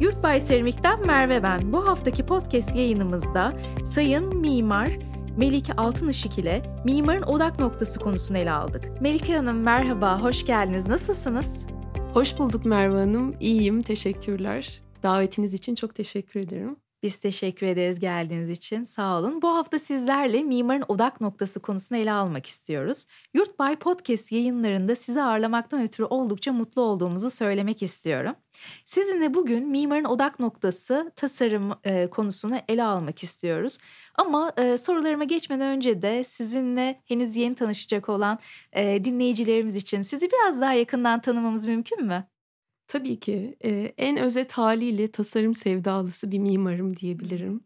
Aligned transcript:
Yurtbay 0.00 0.40
Seramik'ten 0.40 1.06
Merve 1.06 1.42
ben. 1.42 1.72
Bu 1.72 1.88
haftaki 1.88 2.26
podcast 2.26 2.76
yayınımızda 2.76 3.52
Sayın 3.84 4.36
Mimar 4.36 4.98
Melike 5.36 5.72
Altınışık 5.72 6.38
ile 6.38 6.80
mimarın 6.84 7.22
odak 7.22 7.58
noktası 7.58 8.00
konusunu 8.00 8.38
ele 8.38 8.50
aldık. 8.50 9.00
Melike 9.00 9.36
Hanım 9.36 9.60
merhaba, 9.60 10.22
hoş 10.22 10.46
geldiniz. 10.46 10.86
Nasılsınız? 10.86 11.66
Hoş 12.14 12.38
bulduk 12.38 12.64
Merve 12.64 12.98
Hanım. 12.98 13.34
İyiyim, 13.40 13.82
teşekkürler. 13.82 14.82
Davetiniz 15.02 15.54
için 15.54 15.74
çok 15.74 15.94
teşekkür 15.94 16.40
ederim. 16.40 16.76
Biz 17.02 17.16
teşekkür 17.16 17.66
ederiz 17.66 17.98
geldiğiniz 17.98 18.50
için. 18.50 18.84
Sağ 18.84 19.18
olun. 19.18 19.42
Bu 19.42 19.48
hafta 19.48 19.78
sizlerle 19.78 20.42
mimarın 20.42 20.84
odak 20.88 21.20
noktası 21.20 21.60
konusunu 21.60 21.98
ele 21.98 22.12
almak 22.12 22.46
istiyoruz. 22.46 23.06
Yurtbay 23.34 23.76
Podcast 23.76 24.32
yayınlarında 24.32 24.96
sizi 24.96 25.22
ağırlamaktan 25.22 25.82
ötürü 25.82 26.06
oldukça 26.06 26.52
mutlu 26.52 26.82
olduğumuzu 26.82 27.30
söylemek 27.30 27.82
istiyorum. 27.82 28.34
Sizinle 28.86 29.34
bugün 29.34 29.68
mimarın 29.68 30.04
odak 30.04 30.38
noktası 30.40 31.12
tasarım 31.16 31.72
e, 31.84 32.10
konusunu 32.10 32.56
ele 32.68 32.84
almak 32.84 33.22
istiyoruz. 33.22 33.78
Ama 34.14 34.52
e, 34.56 34.78
sorularıma 34.78 35.24
geçmeden 35.24 35.76
önce 35.76 36.02
de 36.02 36.24
sizinle 36.24 37.02
henüz 37.04 37.36
yeni 37.36 37.54
tanışacak 37.54 38.08
olan 38.08 38.38
e, 38.72 39.04
dinleyicilerimiz 39.04 39.76
için 39.76 40.02
sizi 40.02 40.28
biraz 40.32 40.60
daha 40.60 40.72
yakından 40.72 41.20
tanımamız 41.20 41.64
mümkün 41.64 42.04
mü? 42.06 42.28
Tabii 42.88 43.20
ki 43.20 43.56
en 43.98 44.16
özet 44.16 44.52
haliyle 44.52 45.08
tasarım 45.08 45.54
sevdalısı 45.54 46.30
bir 46.30 46.38
mimarım 46.38 46.96
diyebilirim. 46.96 47.64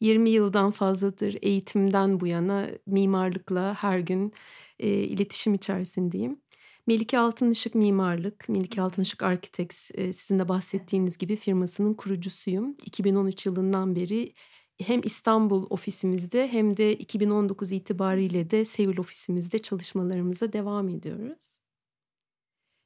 20 0.00 0.30
yıldan 0.30 0.70
fazladır 0.70 1.36
eğitimden 1.42 2.20
bu 2.20 2.26
yana 2.26 2.68
mimarlıkla 2.86 3.74
her 3.74 3.98
gün 3.98 4.32
e, 4.78 4.88
iletişim 4.88 5.54
içerisindeyim. 5.54 6.40
Melike 6.86 7.18
Altınışık 7.18 7.74
Mimarlık, 7.74 8.48
Melike 8.48 8.82
Altınışık 8.82 9.22
Architects 9.22 9.90
e, 9.94 10.12
sizin 10.12 10.38
de 10.38 10.48
bahsettiğiniz 10.48 11.18
gibi 11.18 11.36
firmasının 11.36 11.94
kurucusuyum. 11.94 12.76
2013 12.86 13.46
yılından 13.46 13.96
beri 13.96 14.34
hem 14.78 15.00
İstanbul 15.04 15.66
ofisimizde 15.70 16.48
hem 16.48 16.76
de 16.76 16.96
2019 16.96 17.72
itibariyle 17.72 18.50
de 18.50 18.64
Seul 18.64 18.96
ofisimizde 18.98 19.58
çalışmalarımıza 19.58 20.52
devam 20.52 20.88
ediyoruz. 20.88 21.57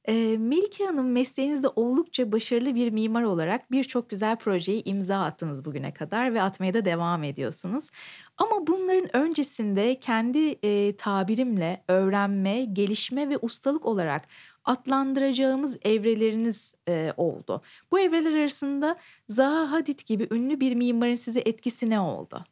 Eee, 0.09 0.39
Melike 0.39 0.85
Hanım 0.87 1.13
mesleğinizde 1.13 1.69
oldukça 1.69 2.33
başarılı 2.33 2.75
bir 2.75 2.91
mimar 2.91 3.23
olarak 3.23 3.71
birçok 3.73 4.11
güzel 4.11 4.37
projeyi 4.37 4.83
imza 4.85 5.21
attınız 5.25 5.65
bugüne 5.65 5.95
kadar 5.95 6.35
ve 6.35 6.43
atmaya 6.43 6.75
da 6.75 6.85
devam 6.85 7.25
ediyorsunuz. 7.25 7.91
Ama 8.37 8.67
bunların 8.67 9.17
öncesinde 9.17 10.01
kendi, 10.01 10.39
eee, 10.39 10.97
tabirimle 10.97 11.85
öğrenme, 11.89 12.65
gelişme 12.65 13.29
ve 13.31 13.39
ustalık 13.43 13.87
olarak 13.87 14.29
adlandıracağımız 14.65 15.77
evreleriniz, 15.83 16.75
eee, 16.89 17.13
oldu. 17.17 17.63
Bu 17.93 18.01
evreler 18.01 18.33
arasında 18.41 18.97
Zaha 19.29 19.71
Hadid 19.73 20.01
gibi 20.07 20.29
ünlü 20.31 20.61
bir 20.61 20.75
mimarın 20.75 21.17
size 21.17 21.41
etkisi 21.41 21.91
ne 21.91 22.01
oldu? 22.01 22.45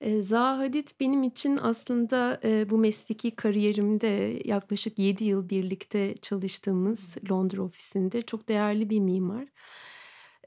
Eee, 0.00 0.22
Zaha 0.22 0.58
Hadid 0.58 0.88
benim 1.00 1.22
için 1.22 1.56
aslında, 1.62 2.40
eee, 2.44 2.66
bu 2.70 2.78
mesleki 2.78 3.30
kariyerimde 3.36 4.40
yaklaşık 4.44 4.98
7 4.98 5.24
yıl 5.24 5.48
birlikte 5.48 6.14
çalıştığımız 6.22 7.16
Londra 7.30 7.62
ofisinde 7.62 8.22
çok 8.22 8.48
değerli 8.48 8.90
bir 8.90 9.00
mimar. 9.00 9.46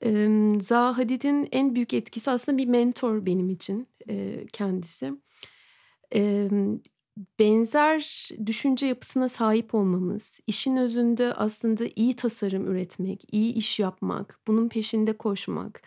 Emm, 0.02 0.62
Zaha 0.62 0.98
Hadid'in 0.98 1.48
en 1.52 1.76
büyük 1.76 1.94
etkisi 1.94 2.32
aslında 2.32 2.58
bir 2.58 2.68
mentor 2.68 3.26
benim 3.26 3.50
için, 3.50 3.88
eee, 4.10 4.46
kendisi. 4.54 5.12
Benzer 7.40 8.30
düşünce 8.46 8.86
yapısına 8.86 9.30
sahip 9.30 9.76
olmamız, 9.76 10.40
işin 10.48 10.78
özünde 10.78 11.34
aslında 11.34 11.86
iyi 11.96 12.16
tasarım 12.16 12.68
üretmek, 12.68 13.26
iyi 13.32 13.54
iş 13.54 13.80
yapmak, 13.80 14.40
bunun 14.48 14.70
peşinde 14.70 15.18
koşmak, 15.18 15.82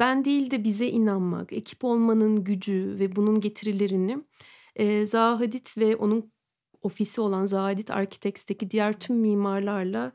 ben 0.00 0.24
değil 0.24 0.50
de 0.50 0.64
bize 0.64 0.86
inanmak, 0.88 1.52
ekip 1.52 1.84
olmanın 1.84 2.44
gücü 2.44 2.96
ve 2.98 3.16
bunun 3.16 3.40
getirilerini, 3.40 4.18
eee, 4.78 5.06
Zaha 5.06 5.40
Hadid 5.40 5.66
ve 5.78 5.96
onun 5.96 6.32
ofisi 6.82 7.20
olan 7.20 7.46
Zaha 7.46 7.64
Hadid 7.64 7.88
Architects'teki 7.88 8.70
diğer 8.70 9.00
tüm 9.00 9.16
mimarlarla 9.16 10.12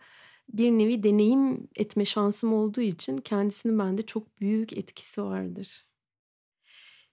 bir 0.49 0.71
nevi 0.71 1.03
deneyim 1.03 1.67
etme 1.75 2.05
şansım 2.05 2.53
olduğu 2.53 2.81
için 2.81 3.17
kendisinin 3.17 3.79
bende 3.79 4.05
çok 4.05 4.39
büyük 4.41 4.73
etkisi 4.77 5.23
vardır. 5.23 5.84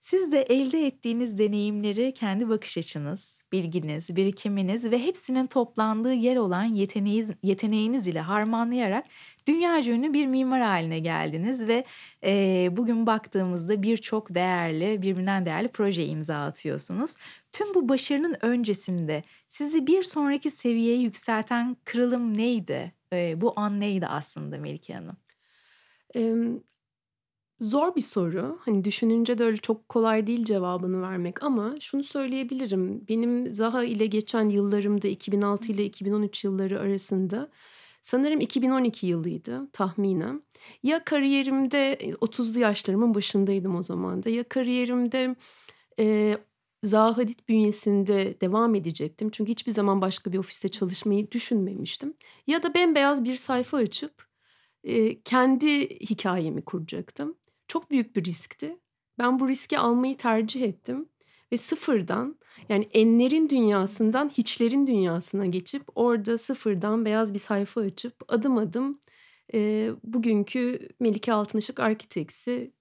Siz 0.02 0.32
de 0.32 0.42
elde 0.42 0.86
ettiğiniz 0.86 1.38
deneyimleri 1.38 2.14
kendi 2.14 2.48
bakış 2.48 2.78
açınız, 2.78 3.42
bilginiz, 3.52 4.16
birikiminiz 4.16 4.90
ve 4.90 4.98
hepsinin 4.98 5.46
toplandığı 5.46 6.12
yer 6.12 6.36
olan 6.36 6.64
yeteneğiniz, 6.64 7.30
yeteneğiniz 7.42 8.06
ile 8.06 8.20
harmanlayarak 8.20 9.06
dünyaca 9.48 9.92
ünlü 9.92 10.12
bir 10.12 10.26
mimar 10.26 10.62
haline 10.62 10.98
geldiniz 10.98 11.66
ve 11.66 11.84
e, 12.24 12.68
bugün 12.72 13.06
baktığımızda 13.06 13.82
birçok 13.82 14.34
değerli, 14.34 15.02
birbirinden 15.02 15.46
değerli 15.46 15.68
proje 15.68 16.06
imza 16.06 16.44
atıyorsunuz. 16.44 17.14
Tüm 17.52 17.74
bu 17.74 17.88
başarının 17.88 18.36
öncesinde 18.40 19.22
sizi 19.48 19.86
bir 19.86 20.02
sonraki 20.02 20.50
seviyeye 20.50 20.98
yükselten 21.00 21.76
kırılım 21.84 22.38
neydi? 22.38 22.92
E, 23.12 23.40
bu 23.40 23.52
an 23.56 23.80
neydi 23.80 24.06
aslında 24.06 24.58
Melike 24.58 24.94
Hanım? 24.94 25.16
Zor 27.62 27.96
bir 27.96 28.00
soru. 28.00 28.58
Hani, 28.60 28.84
düşününce 28.84 29.38
de 29.38 29.44
öyle 29.44 29.56
çok 29.56 29.88
kolay 29.88 30.26
değil 30.26 30.44
cevabını 30.44 31.02
vermek 31.02 31.42
ama 31.42 31.74
şunu 31.80 32.02
söyleyebilirim. 32.02 33.08
Benim 33.08 33.52
Zaha 33.52 33.84
ile 33.84 34.06
geçen 34.06 34.48
yıllarımda 34.48 35.08
2006 35.08 35.72
ile 35.72 35.84
2013 35.84 36.44
yılları 36.44 36.80
arasında 36.80 37.50
sanırım 38.02 38.40
2012 38.40 39.06
yılıydı 39.06 39.68
tahminen. 39.72 40.42
Ya 40.82 41.04
kariyerimde, 41.04 41.98
eee, 42.00 42.14
30'lu 42.20 42.60
yaşlarımın 42.60 43.14
başındaydım 43.14 43.76
o 43.76 43.82
zaman 43.82 44.22
da. 44.22 44.30
Ya 44.30 44.44
kariyerimde, 44.48 45.36
eee, 45.98 46.38
Zaha 46.84 47.16
Hadid 47.18 47.40
bünyesinde 47.48 48.40
devam 48.40 48.74
edecektim. 48.74 49.30
Çünkü 49.30 49.52
hiçbir 49.52 49.72
zaman 49.72 50.00
başka 50.02 50.32
bir 50.32 50.38
ofiste 50.38 50.68
çalışmayı 50.68 51.30
düşünmemiştim. 51.30 52.14
Ya 52.46 52.62
da 52.62 52.74
bembeyaz 52.74 53.24
bir 53.24 53.36
sayfa 53.36 53.76
açıp, 53.78 54.26
eee, 54.84 55.22
kendi 55.24 55.90
hikâyemi 56.00 56.62
kuracaktım. 56.62 57.36
Çok 57.72 57.90
büyük 57.90 58.16
bir 58.16 58.24
riskti. 58.24 58.78
Ben 59.18 59.40
bu 59.40 59.48
riski 59.48 59.78
almayı 59.78 60.16
tercih 60.16 60.62
ettim 60.62 61.08
ve 61.52 61.56
sıfırdan, 61.56 62.38
yani 62.68 62.88
enlerin 62.92 63.48
dünyasından 63.48 64.28
hiçlerin 64.28 64.86
dünyasına 64.86 65.46
geçip 65.46 65.82
orada 65.94 66.38
sıfırdan 66.38 67.04
beyaz 67.04 67.34
bir 67.34 67.38
sayfa 67.38 67.80
açıp 67.80 68.14
adım 68.28 68.58
adım, 68.58 69.00
eee, 69.52 69.92
bugünkü 70.04 70.88
Melike 71.00 71.32
Altınışık 71.32 71.80
Architects'i 71.80 72.72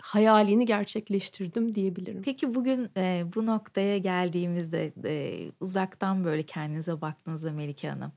hayalini 0.00 0.66
gerçekleştirdim 0.66 1.74
diyebilirim. 1.74 2.22
Peki 2.22 2.54
bugün, 2.54 2.90
eee, 2.96 3.26
bu 3.36 3.46
noktaya 3.46 3.98
geldiğimizde, 3.98 4.92
eee, 5.04 5.52
uzaktan 5.60 6.24
böyle 6.24 6.42
kendinize 6.42 7.00
baktığınızda 7.00 7.52
Melike 7.52 7.88
Hanım, 7.90 8.12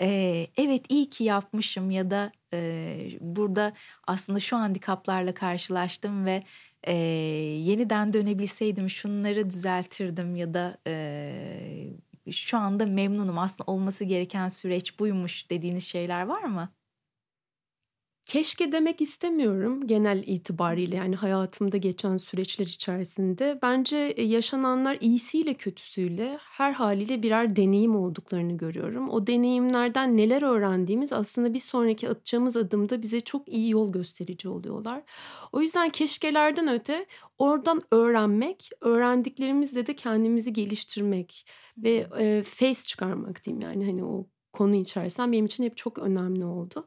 eee, 0.00 0.46
evet 0.56 0.84
iyi 0.88 1.10
ki 1.10 1.24
yapmışım 1.24 1.90
ya 1.90 2.10
da, 2.10 2.32
eee, 2.52 3.18
burada 3.20 3.72
aslında 4.06 4.40
şu 4.40 4.56
handikaplarla 4.56 5.34
karşılaştım 5.34 6.24
ve, 6.26 6.42
eee, 6.86 6.94
yeniden 7.62 8.12
dönebilseydim 8.12 8.90
şunları 8.90 9.50
düzeltirdim 9.50 10.36
ya 10.36 10.54
da, 10.54 10.78
eee, 10.86 11.96
şu 12.32 12.58
anda 12.58 12.86
memnunum 12.86 13.38
aslında 13.38 13.72
olması 13.72 14.04
gereken 14.04 14.48
süreç 14.48 14.98
buymuş 14.98 15.50
dediğiniz 15.50 15.84
şeyler 15.84 16.22
var 16.26 16.42
mı? 16.44 16.77
Keşke 18.28 18.72
demek 18.72 19.00
istemiyorum 19.00 19.86
genel 19.86 20.22
itibariyle, 20.26 20.96
yani, 20.96 21.16
hayatımda 21.16 21.76
geçen 21.76 22.16
süreçler 22.16 22.66
içerisinde. 22.66 23.58
Bence, 23.62 24.14
eee, 24.14 24.24
yaşananlar 24.24 24.98
iyisiyle 25.00 25.54
kötüsüyle 25.54 26.38
her 26.40 26.72
hâliyle 26.72 27.22
birer 27.22 27.56
deneyim 27.56 27.96
olduklarını 27.96 28.56
görüyorum. 28.56 29.08
O 29.10 29.26
deneyimlerden 29.26 30.16
neler 30.16 30.42
öğrendiğimiz 30.42 31.12
aslında 31.12 31.54
bir 31.54 31.58
sonraki 31.58 32.08
atacağımız 32.08 32.56
adımda 32.56 33.02
bize 33.02 33.20
çok 33.20 33.48
iyi 33.48 33.70
yol 33.70 33.92
gösterici 33.92 34.48
oluyorlar. 34.48 35.02
O 35.52 35.60
yüzden 35.60 35.90
keşkelerden 35.90 36.68
öte 36.68 37.06
oradan 37.38 37.82
öğrenmek, 37.92 38.70
öğrendiklerimizle 38.80 39.86
de 39.86 39.96
kendimizi 39.96 40.52
geliştirmek 40.52 41.46
ve, 41.78 42.06
eee, 42.20 42.42
feyz 42.42 42.86
çıkarmak 42.86 43.44
diyeyim, 43.44 43.60
yani, 43.62 43.86
hani, 43.86 44.04
o 44.04 44.26
konu 44.52 44.74
içerisinden 44.76 45.32
benim 45.32 45.46
için 45.46 45.64
hep 45.64 45.76
çok 45.76 45.98
önemli 45.98 46.44
oldu. 46.44 46.86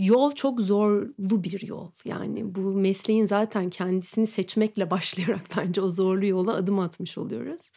Yol 0.00 0.34
çok 0.34 0.60
zorlu 0.60 1.44
bir 1.44 1.66
yol. 1.66 1.90
Yani 2.04 2.54
bu 2.54 2.60
mesleğin 2.60 3.26
zaten 3.26 3.68
kendisini 3.68 4.26
seçmekle 4.26 4.90
başlayarak 4.90 5.40
bence 5.56 5.80
o 5.80 5.88
zorlu 5.90 6.26
yola 6.26 6.54
adım 6.54 6.78
atmış 6.78 7.18
oluyoruz. 7.18 7.70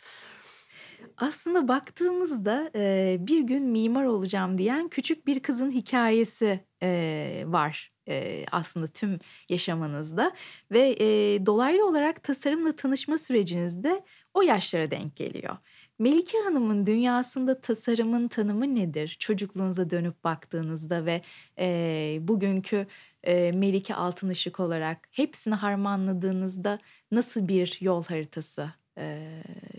Aslında 1.18 1.68
baktığımızda, 1.68 2.72
eee, 2.76 3.18
bir 3.20 3.40
gün 3.42 3.64
mimar 3.64 4.06
olacağım 4.06 4.58
diyen 4.58 4.88
küçük 4.90 5.28
bir 5.28 5.40
kızın 5.40 5.72
hikâyesi, 5.72 6.60
eee, 6.82 7.44
var, 7.48 7.92
eee, 8.08 8.46
aslında 8.52 8.88
tüm 8.88 9.20
yaşamınızda 9.50 10.32
ve, 10.72 10.96
eee, 10.96 11.46
dolaylı 11.46 11.88
olarak 11.88 12.24
tasarımla 12.24 12.76
tanışma 12.76 13.18
süreciniz 13.18 13.84
de 13.84 14.04
o 14.34 14.42
yaşlara 14.42 14.92
denk 14.92 15.16
geliyor. 15.16 15.58
Melike 16.00 16.38
Hanım'ın 16.38 16.86
dünyasında 16.86 17.62
tasarımın 17.62 18.28
tanımı 18.28 18.76
nedir? 18.76 19.16
Çocukluğunuza 19.20 19.90
dönüp 19.90 20.24
baktığınızda 20.24 21.06
ve 21.06 21.22
e, 21.60 22.18
bugünkü 22.22 22.88
e, 23.24 23.52
Melike 23.52 23.96
Altın 23.96 24.30
Işık 24.30 24.60
olarak 24.60 25.08
hepsini 25.12 25.56
harmanladığınızda 25.56 26.80
nasıl 27.12 27.48
bir 27.48 27.78
yol 27.82 28.04
haritası 28.04 28.70
e, 28.98 29.28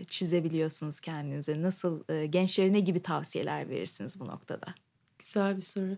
çizebiliyorsunuz 0.09 0.99
kendinize? 0.99 1.61
Nasıl 1.61 2.03
e, 2.09 2.25
gençlere 2.25 2.79
gibi 2.79 3.01
tavsiyeler 3.01 3.69
verirsiniz 3.69 4.19
bu 4.19 4.27
noktada? 4.27 4.75
Güzel 5.19 5.57
bir 5.57 5.61
soru. 5.61 5.97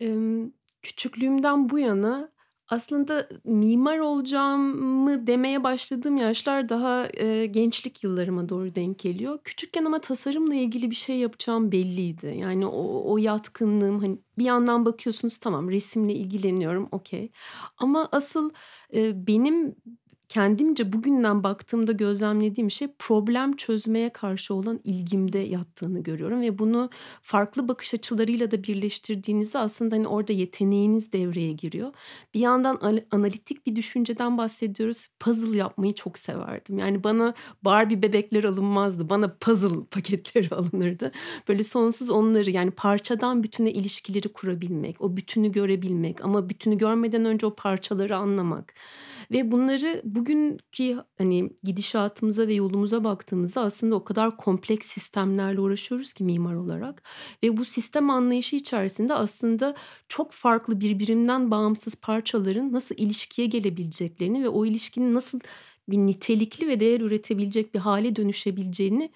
Emm, 0.00 0.50
küçüklüğümden 0.82 1.70
bu 1.70 1.78
yana 1.78 2.33
aslında 2.68 3.28
mimar 3.44 3.98
olacağımı 3.98 5.26
demeye 5.26 5.64
başladığım 5.64 6.16
yaşlar 6.16 6.68
daha, 6.68 7.08
eee, 7.08 7.46
gençlik 7.46 8.04
yıllarıma 8.04 8.48
doğru 8.48 8.74
denk 8.74 8.98
geliyor. 8.98 9.38
Küçükken 9.44 9.84
ama 9.84 10.00
tasarımla 10.00 10.54
ilgili 10.54 10.90
bir 10.90 10.94
şey 10.96 11.16
yapacağım 11.18 11.72
belliydi. 11.72 12.36
Yani 12.40 12.66
o 12.66 13.12
o 13.12 13.18
yatkınlığım, 13.18 13.98
hani, 14.00 14.18
bir 14.38 14.44
yandan 14.44 14.84
bakıyorsunuz 14.84 15.38
tamam 15.38 15.70
resimle 15.70 16.14
ilgileniyorum, 16.14 16.88
okay. 16.92 17.30
Ama 17.78 18.08
asıl, 18.12 18.50
eee, 18.92 19.12
benim 19.26 19.74
kendimce 20.28 20.92
bugünden 20.92 21.44
baktığımda 21.44 21.92
gözlemlediğim 21.92 22.70
şey 22.70 22.88
problem 22.98 23.56
çözmeye 23.56 24.10
karşı 24.10 24.54
olan 24.54 24.80
ilgimde 24.84 25.38
yattığını 25.38 26.02
görüyorum 26.02 26.40
ve 26.40 26.58
bunu 26.58 26.90
farklı 27.22 27.68
bakış 27.68 27.94
açılarıyla 27.94 28.50
da 28.50 28.62
birleştirdiğinizde 28.62 29.58
aslında 29.58 29.96
hani 29.96 30.08
orada 30.08 30.32
yeteneğiniz 30.32 31.12
devreye 31.12 31.52
giriyor. 31.52 31.92
Bir 32.34 32.40
yandan 32.40 33.02
analitik 33.10 33.66
bir 33.66 33.76
düşünceden 33.76 34.38
bahsediyoruz. 34.38 35.08
Puzzle 35.20 35.56
yapmayı 35.56 35.94
çok 35.94 36.18
severdim. 36.18 36.78
Yani 36.78 37.04
bana 37.04 37.34
Barbie 37.62 38.02
bebekler 38.02 38.44
alınmazdı. 38.44 39.10
Bana 39.10 39.36
puzzle 39.40 39.84
paketleri 39.90 40.48
alınırdı. 40.54 41.12
Böyle 41.48 41.62
sonsuz 41.62 42.10
onları 42.10 42.50
yani 42.50 42.70
parçadan 42.70 43.42
bütüne 43.42 43.72
ilişkileri 43.72 44.28
kurabilmek, 44.28 45.00
o 45.00 45.16
bütünü 45.16 45.52
görebilmek 45.52 46.24
ama 46.24 46.48
bütünü 46.48 46.78
görmeden 46.78 47.24
önce 47.24 47.46
o 47.46 47.54
parçaları 47.54 48.16
anlamak 48.16 48.74
ve 49.30 49.52
bunları 49.52 50.02
bugünkü 50.14 50.96
hani 51.18 51.50
gidişatımıza 51.62 52.48
ve 52.48 52.54
yolumuza 52.54 53.04
baktığımızda 53.04 53.60
aslında 53.60 53.94
o 53.94 54.04
kadar 54.04 54.36
kompleks 54.36 54.86
sistemlerle 54.86 55.60
uğraşıyoruz 55.60 56.12
ki 56.12 56.24
mimar 56.24 56.54
olarak 56.54 57.02
ve 57.42 57.56
bu 57.56 57.64
sistem 57.64 58.10
anlayışı 58.10 58.56
içerisinde 58.56 59.14
aslında 59.14 59.74
çok 60.08 60.32
farklı 60.32 60.80
birbirinden 60.80 61.50
bağımsız 61.50 61.94
parçaların 61.94 62.72
nasıl 62.72 62.94
ilişkiye 62.98 63.46
gelebileceklerini 63.46 64.42
ve 64.44 64.48
o 64.48 64.66
ilişkinin 64.66 65.14
nasıl 65.14 65.40
bir 65.88 65.98
nitelikli 65.98 66.68
ve 66.68 66.80
değer 66.80 67.00
üretebilecek 67.00 67.74
bir 67.74 67.78
hale 67.78 68.16
dönüşebileceğini 68.16 69.12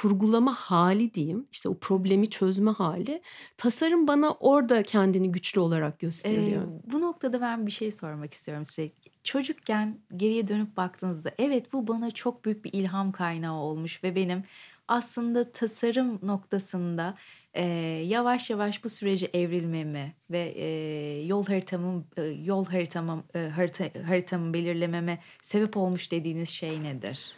kurgulama 0.00 0.54
hali 0.54 1.14
diyeyim, 1.14 1.46
işte 1.52 1.68
o 1.68 1.78
problemi 1.78 2.30
çözme 2.30 2.70
hali, 2.70 3.22
tasarım 3.56 4.08
bana 4.08 4.30
orada 4.32 4.82
kendini 4.82 5.32
güçlü 5.32 5.60
olarak 5.60 5.98
gösteriyor. 5.98 6.62
Eee, 6.62 6.92
bu 6.92 7.00
noktada 7.00 7.40
ben 7.40 7.66
bir 7.66 7.70
şey 7.70 7.92
sormak 7.92 8.34
istiyorum 8.34 8.64
size. 8.64 8.90
Çocukken 9.24 9.98
geriye 10.16 10.48
dönüp 10.48 10.76
baktığınızda 10.76 11.30
evet 11.38 11.72
bu 11.72 11.88
bana 11.88 12.10
çok 12.10 12.44
büyük 12.44 12.64
bir 12.64 12.72
ilham 12.72 13.12
kaynağı 13.12 13.54
olmuş 13.54 14.04
ve 14.04 14.14
benim 14.14 14.44
aslında 14.88 15.52
tasarım 15.52 16.18
noktasında 16.22 17.14
eee, 17.56 17.62
yavaş 18.06 18.50
yavaş 18.50 18.84
bu 18.84 18.88
süreci 18.88 19.26
evrilmemi 19.34 20.14
ve 20.30 20.54
eee, 20.54 21.26
yol 21.26 21.46
haritamın 21.46 22.04
eee, 22.18 22.24
yol 22.44 22.64
haritamın 22.66 23.24
eee, 23.34 23.48
harita, 23.48 23.84
haritamı 24.06 24.52
belirlememe 24.54 25.18
sebep 25.42 25.76
olmuş 25.76 26.12
dediğiniz 26.12 26.48
şey 26.48 26.82
nedir? 26.82 27.32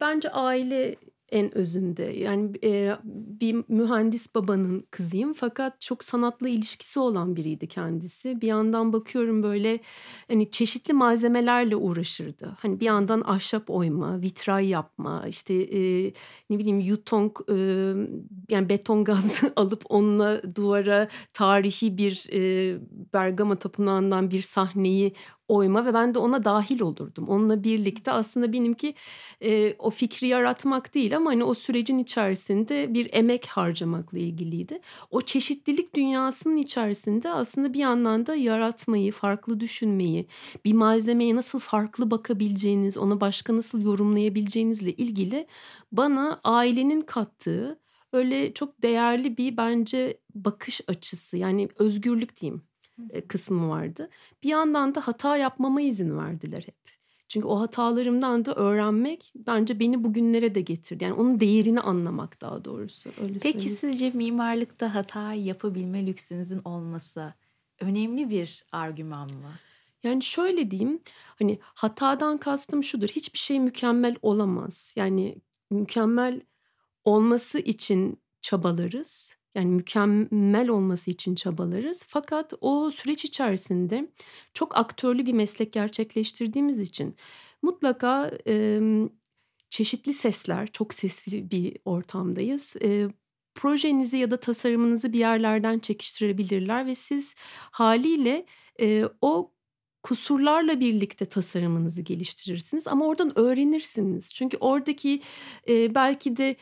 Bence 0.00 0.30
aile 0.30 0.96
en 1.34 1.58
özünde. 1.58 2.02
Yani, 2.02 2.52
eee, 2.62 2.96
bir 3.40 3.64
mühendis 3.68 4.34
babanın 4.34 4.86
kızıyım 4.90 5.32
fakat 5.32 5.80
çok 5.80 6.04
sanatla 6.04 6.48
ilişkisi 6.48 7.00
olan 7.00 7.36
biriydi 7.36 7.68
kendisi. 7.68 8.40
Bir 8.40 8.46
yandan 8.46 8.92
bakıyorum, 8.92 9.42
böyle, 9.42 9.80
hani, 10.28 10.50
çeşitli 10.50 10.92
malzemelerle 10.94 11.76
uğraşırdı. 11.76 12.56
Hani, 12.60 12.80
bir 12.80 12.84
yandan 12.86 13.22
ahşap 13.26 13.70
oyma, 13.70 14.20
vitray 14.22 14.68
yapma, 14.68 15.24
işte, 15.28 15.54
eee, 15.68 16.12
ne 16.50 16.58
bileyim, 16.58 16.78
yutong, 16.78 17.36
ımm, 17.50 18.08
yani, 18.50 18.68
beton 18.68 19.04
gaz 19.04 19.42
alıp 19.56 19.82
onunla 19.88 20.42
duvara 20.56 21.08
tarihi 21.32 21.98
bir, 21.98 22.26
eee, 22.32 22.78
Bergama 23.14 23.56
tapınağından 23.56 24.30
bir 24.30 24.42
sahneyi 24.42 25.12
oyma 25.48 25.86
ve 25.86 25.94
ben 25.94 26.14
de 26.14 26.18
ona 26.18 26.44
dahil 26.44 26.80
olurdum. 26.80 27.28
Onunla 27.28 27.64
birlikte 27.64 28.12
aslında 28.12 28.52
benimki 28.52 28.94
e, 29.42 29.74
o 29.78 29.90
fikri 29.90 30.26
yaratmak 30.28 30.94
değil 30.94 31.16
ama 31.16 31.30
hani 31.30 31.44
o 31.44 31.54
sürecin 31.54 31.98
içerisinde 31.98 32.94
bir 32.94 33.08
emek 33.12 33.46
harcamakla 33.46 34.18
ilgiliydi. 34.18 34.80
O 35.10 35.20
çeşitlilik 35.20 35.94
dünyasının 35.94 36.56
içerisinde 36.56 37.30
aslında 37.30 37.72
bir 37.74 37.78
yandan 37.78 38.26
da 38.26 38.34
yaratmayı, 38.34 39.12
farklı 39.12 39.60
düşünmeyi, 39.60 40.26
bir 40.64 40.72
malzemeye 40.72 41.36
nasıl 41.36 41.58
farklı 41.58 42.10
bakabileceğiniz, 42.10 42.98
onu 42.98 43.20
başka 43.20 43.56
nasıl 43.56 43.80
yorumlayabileceğinizle 43.82 44.92
ilgili 44.92 45.46
bana 45.92 46.40
ailenin 46.44 47.00
kattığı 47.02 47.80
öyle 48.12 48.54
çok 48.54 48.82
değerli 48.82 49.36
bir 49.36 49.56
bence 49.56 50.20
bakış 50.34 50.80
açısı 50.88 51.36
yani 51.36 51.68
özgürlük 51.78 52.40
diyeyim 52.40 52.62
kısmı 53.28 53.68
vardı. 53.68 54.10
Bir 54.42 54.48
yandan 54.48 54.94
da 54.94 55.00
hata 55.08 55.36
yapmama 55.36 55.80
izin 55.80 56.18
verdiler 56.18 56.62
hep. 56.66 56.94
Çünkü 57.28 57.46
o 57.46 57.60
hatalarımdan 57.60 58.44
da 58.44 58.54
öğrenmek 58.54 59.32
bence 59.36 59.80
beni 59.80 60.04
bugünlere 60.04 60.54
de 60.54 60.60
getirdi. 60.60 61.04
Yani 61.04 61.14
onun 61.14 61.40
değerini 61.40 61.80
anlamak 61.80 62.40
daha 62.40 62.64
doğrusu. 62.64 63.10
Öyle 63.22 63.38
Peki 63.38 63.52
söyleyeyim. 63.52 63.76
sizce 63.76 64.10
mimarlıkta 64.10 64.94
hata 64.94 65.34
yapabilme 65.34 66.06
lüksünüzün 66.06 66.60
olması 66.64 67.34
önemli 67.80 68.30
bir 68.30 68.64
argüman 68.72 69.28
mı? 69.28 69.50
Yani 70.02 70.22
şöyle 70.22 70.70
diyeyim, 70.70 71.00
hani 71.38 71.58
hatadan 71.62 72.38
kastım 72.38 72.84
şudur. 72.84 73.08
Hiçbir 73.08 73.38
şey 73.38 73.60
mükemmel 73.60 74.16
olamaz. 74.22 74.94
Yani 74.96 75.36
mükemmel 75.70 76.40
olması 77.04 77.58
için 77.58 78.20
çabalarız 78.40 79.36
yani 79.54 79.70
mükemmel 79.70 80.68
olması 80.68 81.10
için 81.10 81.34
çabalarız. 81.34 82.04
Fakat 82.08 82.52
o 82.60 82.90
süreç 82.90 83.24
içerisinde 83.24 84.10
çok 84.54 84.78
aktörlü 84.78 85.26
bir 85.26 85.32
meslek 85.32 85.72
gerçekleştirdiğimiz 85.72 86.80
için 86.80 87.16
mutlaka 87.62 88.30
e, 88.46 88.80
çeşitli 89.70 90.14
sesler, 90.14 90.66
çok 90.66 90.94
sesli 90.94 91.50
bir 91.50 91.76
ortamdayız. 91.84 92.76
E, 92.82 93.08
projenizi 93.54 94.16
ya 94.16 94.30
da 94.30 94.36
tasarımınızı 94.36 95.12
bir 95.12 95.18
yerlerden 95.18 95.78
çekiştirebilirler 95.78 96.86
ve 96.86 96.94
siz 96.94 97.34
haliyle 97.70 98.46
e, 98.80 99.04
o 99.20 99.54
kusurlarla 100.02 100.80
birlikte 100.80 101.24
tasarımınızı 101.26 102.02
geliştirirsiniz 102.02 102.88
ama 102.88 103.06
oradan 103.06 103.38
öğrenirsiniz. 103.38 104.34
Çünkü 104.34 104.56
oradaki 104.56 105.20
e, 105.68 105.94
belki 105.94 106.36
de 106.36 106.56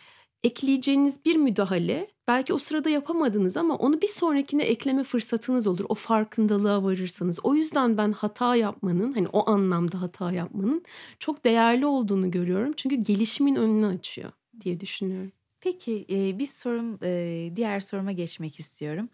ekleyeceğiniz 0.45 1.25
bir 1.25 1.37
müdahale 1.37 2.12
belki 2.29 2.55
o 2.55 2.59
sırada 2.59 2.91
yapamadınız 2.91 3.57
ama 3.57 3.77
onu 3.77 4.03
bir 4.03 4.09
sonrakine 4.09 4.63
ekleme 4.63 5.05
fırsatınız 5.05 5.67
olur. 5.67 5.85
O 5.89 5.95
farkındalığa 5.95 6.85
varırsanız. 6.85 7.39
O 7.43 7.55
yüzden 7.55 7.97
ben 7.97 8.13
hata 8.13 8.57
yapmanın 8.57 9.13
hani 9.13 9.29
o 9.29 9.51
anlamda 9.51 10.01
hata 10.03 10.33
yapmanın 10.33 10.85
çok 11.19 11.45
değerli 11.45 11.87
olduğunu 11.87 12.31
görüyorum. 12.31 12.73
Çünkü 12.77 12.97
gelişimin 12.97 13.57
önünü 13.57 13.87
açıyor 13.87 14.33
diye 14.61 14.81
düşünüyorum. 14.81 15.33
Peki 15.61 16.07
bir 16.39 16.47
sorum 16.47 17.01
diğer 17.57 17.81
soruma 17.81 18.13
geçmek 18.13 18.61
istiyorum 18.61 19.09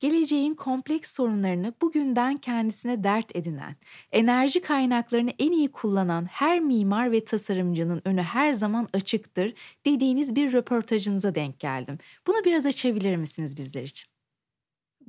geleceğin 0.00 0.54
kompleks 0.54 1.14
sorunlarını 1.14 1.74
bugünden 1.82 2.36
kendisine 2.36 3.04
dert 3.04 3.36
edinen, 3.36 3.76
enerji 4.12 4.60
kaynaklarını 4.60 5.30
en 5.38 5.52
iyi 5.52 5.72
kullanan 5.72 6.24
her 6.24 6.60
mimar 6.60 7.12
ve 7.12 7.24
tasarımcının 7.24 8.02
önü 8.04 8.22
her 8.22 8.52
zaman 8.52 8.88
açıktır 8.92 9.54
dediğiniz 9.86 10.34
bir 10.36 10.52
röportajınıza 10.52 11.34
denk 11.34 11.60
geldim. 11.60 11.98
Bunu 12.26 12.44
biraz 12.44 12.66
açabilir 12.66 13.16
misiniz 13.16 13.56
bizler 13.56 13.82
için? 13.82 14.19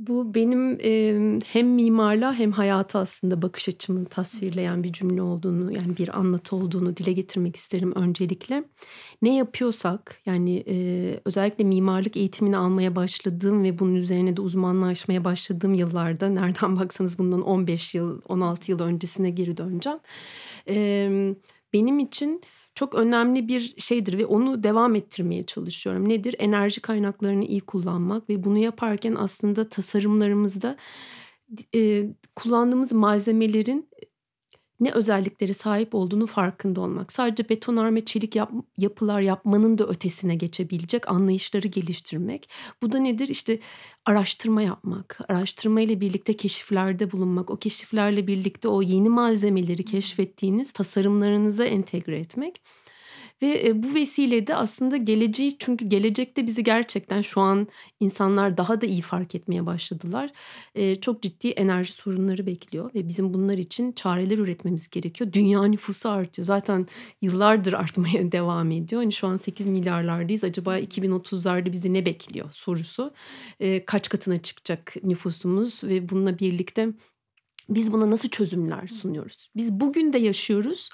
Bu 0.02 0.36
benim 0.36 0.80
eee, 0.80 1.40
hem 1.46 1.68
mimarlığa 1.74 2.34
hem 2.34 2.52
hayata 2.52 3.00
aslında 3.00 3.42
bakış 3.42 3.70
açımı 3.70 4.06
tasvirleyen 4.06 4.84
bir 4.84 4.94
cümle 4.94 5.22
olduğunu, 5.22 5.72
yani 5.74 5.98
bir 5.98 6.20
anlatı 6.20 6.56
olduğunu 6.56 6.98
dile 6.98 7.12
getirmek 7.12 7.56
isterim 7.56 7.92
öncelikle. 7.96 8.64
Ne 9.22 9.36
yapıyorsak, 9.38 10.18
yani, 10.26 10.52
eee, 10.62 11.22
özellikle 11.26 11.64
mimarlık 11.64 12.18
eğitimini 12.18 12.58
almaya 12.58 12.96
başladığım 12.96 13.64
ve 13.64 13.80
bunun 13.80 13.96
üzerine 13.96 14.38
de 14.38 14.42
uzmanlaşmaya 14.42 15.26
başladığım 15.26 15.74
yıllarda, 15.74 16.30
nereden 16.30 16.76
baksanız 16.80 17.20
bundan 17.20 17.42
15 17.42 17.96
yıl, 17.96 18.22
16 18.30 18.72
yıl 18.72 18.80
öncesine 18.80 19.30
geri 19.30 19.58
döneceğim. 19.58 20.00
Emm, 20.68 21.36
benim 21.74 22.00
için 22.00 22.42
çok 22.76 22.96
önemli 22.96 23.48
bir 23.48 23.76
şeydir 23.78 24.18
ve 24.18 24.26
onu 24.26 24.64
devam 24.64 24.96
ettirmeye 24.96 25.46
çalışıyorum. 25.46 26.10
Nedir? 26.10 26.36
Enerji 26.40 26.82
kaynaklarını 26.82 27.44
iyi 27.46 27.62
kullanmak 27.62 28.30
ve 28.30 28.44
bunu 28.44 28.58
yaparken 28.58 29.16
aslında 29.16 29.70
tasarımlarımızda 29.70 30.78
e, 31.76 32.04
kullandığımız 32.36 32.94
malzemelerin 32.94 33.90
ne 34.82 34.92
özellikleri 34.92 35.54
sahip 35.54 35.96
olduğunu 35.96 36.26
farkında 36.28 36.82
olmak. 36.82 37.12
Sadece 37.12 37.50
betonarme 37.50 38.06
çelik 38.06 38.36
yap, 38.36 38.52
yapılar 38.78 39.22
yapmanın 39.22 39.78
da 39.78 39.88
ötesine 39.88 40.36
geçebilecek 40.36 41.10
anlayışları 41.12 41.68
geliştirmek. 41.68 42.50
Bu 42.82 42.92
da 42.92 42.98
nedir? 43.00 43.28
İşte 43.28 43.60
araştırma 44.06 44.62
yapmak, 44.62 45.20
araştırma 45.30 45.82
ile 45.82 46.02
birlikte 46.02 46.34
keşiflerde 46.38 47.12
bulunmak, 47.12 47.50
o 47.50 47.58
keşiflerle 47.58 48.28
birlikte 48.28 48.68
o 48.68 48.82
yeni 48.82 49.10
malzemeleri 49.10 49.86
keşfettiğiniz 49.86 50.72
tasarımlarınıza 50.72 51.66
entegre 51.66 52.20
etmek. 52.20 52.62
Ve 53.42 53.84
bu 53.84 53.96
vesilede 53.96 54.56
aslında 54.56 54.98
geleceği 54.98 55.58
çünkü 55.60 55.86
gelecekte 55.86 56.48
bizi 56.48 56.64
gerçekten 56.64 57.22
şu 57.22 57.42
an 57.42 57.68
insanlar 58.00 58.58
daha 58.58 58.82
da 58.82 58.86
iyi 58.86 59.02
fark 59.02 59.36
etmeye 59.36 59.66
başladılar. 59.66 60.32
Çok 61.02 61.22
ciddi 61.22 61.50
enerji 61.50 61.94
sorunları 61.94 62.46
bekliyor 62.46 62.94
ve 62.96 63.08
bizim 63.08 63.34
bunlar 63.34 63.58
için 63.58 63.92
çareler 63.92 64.38
üretmemiz 64.38 64.90
gerekiyor. 64.90 65.34
Dünya 65.34 65.64
nüfusu 65.64 66.10
artıyor. 66.10 66.46
Zaten 66.46 66.88
yıllardır 67.22 67.74
artmaya 67.74 68.32
devam 68.32 68.72
ediyor. 68.72 69.02
Hani 69.02 69.14
şu 69.14 69.28
an 69.28 69.36
8 69.38 69.68
milyarlardayız. 69.68 70.44
Acaba 70.44 70.80
2030'larda 70.80 71.72
bizi 71.72 71.94
ne 71.94 72.06
bekliyor 72.06 72.50
sorusu. 72.52 73.14
Kaç 73.86 74.10
katına 74.10 74.42
çıkacak 74.42 74.94
nüfusumuz 75.04 75.84
ve 75.84 76.10
bununla 76.10 76.40
birlikte 76.40 76.90
biz 77.76 77.94
buna 77.94 78.12
nasıl 78.12 78.30
çözümler 78.30 78.88
sunuyoruz? 78.88 79.50
Biz 79.56 79.72
bugün 79.72 80.14
de 80.14 80.18
yaşıyoruz 80.18 80.90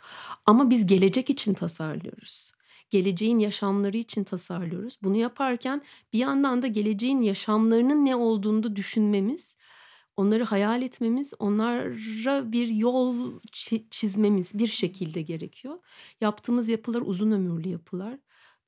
ama 0.46 0.69
biz 0.69 0.88
gelecek 0.88 1.29
için 1.29 1.53
tasarlıyoruz. 1.53 2.51
Geleceğin 2.89 3.39
yaşamları 3.39 3.98
için 3.98 4.24
tasarlıyoruz. 4.24 4.98
Bunu 5.03 5.17
yaparken 5.17 5.81
bir 6.13 6.19
yandan 6.19 6.62
da 6.62 6.67
geleceğin 6.67 7.22
yaşamlarının 7.22 8.05
ne 8.05 8.15
olduğunu 8.15 8.75
düşünmemiz, 8.75 9.55
onları 10.17 10.43
hayal 10.43 10.81
etmemiz, 10.81 11.34
onlara 11.39 12.51
bir 12.51 12.67
yol 12.67 13.39
çizmemiz 13.91 14.60
bir 14.60 14.67
şekilde 14.67 15.22
gerekiyor. 15.22 15.79
Yaptığımız 16.22 16.69
yapılar 16.69 17.01
uzun 17.05 17.31
ömürlü 17.31 17.69
yapılar. 17.69 18.19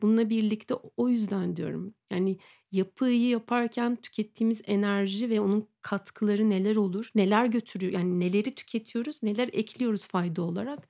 Bununla 0.02 0.30
birlikte 0.30 0.74
o 0.98 1.10
yüzden 1.10 1.56
diyorum. 1.56 1.94
Yani 2.12 2.38
yapıyı 2.72 3.28
yaparken 3.30 3.96
tükettiğimiz 3.96 4.62
enerji 4.66 5.30
ve 5.30 5.42
onun 5.42 5.68
katkıları 5.82 6.50
neler 6.50 6.76
olur? 6.76 7.10
Neler 7.16 7.46
götürüyor? 7.46 7.94
Yani 7.94 8.20
neleri 8.20 8.56
tüketiyoruz, 8.56 9.24
neler 9.24 9.50
ekliyoruz 9.54 10.06
fayda 10.06 10.42
olarak? 10.42 10.88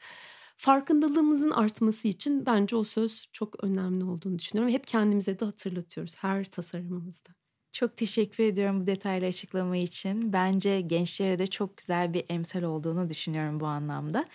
Farkındalığımızın 0.57 1.49
artması 1.51 2.07
için 2.07 2.45
bence 2.45 2.75
o 2.75 2.83
söz 2.83 3.29
çok 3.33 3.63
önemli 3.63 4.03
olduğunu 4.05 4.39
düşünüyorum. 4.39 4.73
Hep 4.73 4.87
kendimize 4.87 5.39
de 5.39 5.45
hatırlatıyoruz 5.45 6.15
her 6.17 6.45
tasarımımızda. 6.45 7.38
Çok 7.73 7.97
teşekkür 7.97 8.43
ediyorum 8.43 8.81
bu 8.81 8.87
detaylı 8.87 9.25
açıklama 9.25 9.77
için. 9.77 10.33
Bence 10.33 10.81
gençlere 10.81 11.39
de 11.39 11.47
çok 11.47 11.77
güzel 11.77 12.13
bir 12.13 12.25
emsal 12.29 12.63
olduğunu 12.63 13.09
düşünüyorum 13.09 13.59
bu 13.59 13.67
anlamda. 13.67 14.25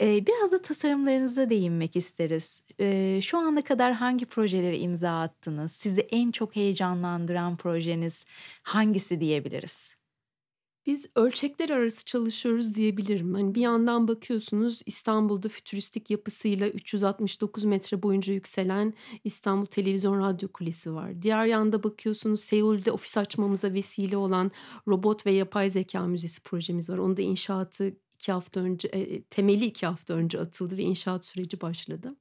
Ee, 0.00 0.26
biraz 0.26 0.52
da 0.52 0.62
tasarımlarınıza 0.62 1.50
değinmek 1.50 1.96
isteriz. 1.96 2.62
Ee, 2.80 3.20
şu 3.22 3.38
ana 3.38 3.62
kadar 3.62 3.92
hangi 3.92 4.26
projeleri 4.26 4.78
imza 4.78 5.20
attınız? 5.20 5.72
Sizi 5.72 6.00
en 6.00 6.30
çok 6.32 6.56
heyecanlandıran 6.56 7.56
projeniz 7.56 8.24
hangisi 8.62 9.20
diyebiliriz? 9.20 9.93
Biz 10.86 11.06
ölçekler 11.14 11.70
arası 11.70 12.04
çalışıyoruz 12.04 12.74
diyebilirim. 12.74 13.34
Hani 13.34 13.54
bir 13.54 13.60
yandan 13.60 14.08
bakıyorsunuz 14.08 14.82
İstanbul'da 14.86 15.48
fütüristik 15.48 16.10
yapısıyla 16.10 16.68
369 16.68 17.64
metre 17.64 18.02
boyunca 18.02 18.34
yükselen 18.34 18.94
İstanbul 19.24 19.66
Televizyon 19.66 20.20
Radyo 20.20 20.48
Kulesi 20.48 20.94
var. 20.94 21.22
Diğer 21.22 21.46
yanda 21.46 21.82
bakıyorsunuz 21.82 22.40
Seul'de 22.40 22.92
ofis 22.92 23.18
açmamıza 23.18 23.72
vesile 23.72 24.16
olan 24.16 24.50
Robot 24.88 25.26
ve 25.26 25.32
Yapay 25.32 25.70
Zeka 25.70 26.06
Müzesi 26.06 26.42
projemiz 26.42 26.90
var. 26.90 26.98
Onun 26.98 27.16
da 27.16 27.22
inşaatı 27.22 27.96
iki 28.24 28.32
hafta 28.32 28.60
önce 28.60 28.88
e, 28.88 29.22
temeli 29.22 29.64
iki 29.64 29.86
hafta 29.86 30.14
önce 30.14 30.40
atıldı 30.40 30.76
ve 30.76 30.82
inşaat 30.82 31.26
süreci 31.26 31.60
başladı. 31.60 32.16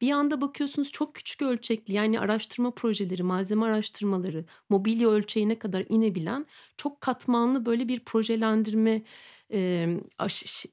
Bir 0.00 0.06
yanda 0.06 0.40
bakıyorsunuz 0.40 0.92
çok 0.92 1.14
küçük 1.14 1.42
ölçekli 1.42 1.94
yani 1.94 2.20
araştırma 2.20 2.70
projeleri, 2.70 3.22
malzeme 3.22 3.66
araştırmaları, 3.66 4.44
mobilya 4.68 5.08
ölçeğine 5.08 5.58
kadar 5.58 5.86
inebilen 5.88 6.46
çok 6.76 7.00
katmanlı 7.00 7.66
böyle 7.66 7.88
bir 7.88 8.00
projelendirme 8.00 9.02
e, 9.52 9.88
aş, 10.18 10.66